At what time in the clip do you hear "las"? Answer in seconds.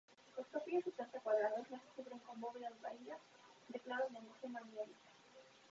0.35-0.47, 1.69-1.81